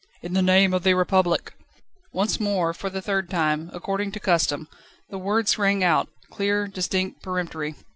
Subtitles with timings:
[0.23, 1.53] "In the name of the Republic!"
[2.11, 4.67] Once more, for the third time according to custom
[5.11, 7.75] the words rang out, clear, distinct, peremptory.